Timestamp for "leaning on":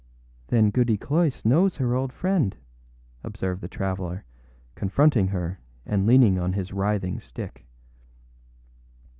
6.07-6.53